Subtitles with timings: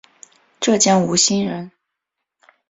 [0.59, 1.71] 浙江吴兴人。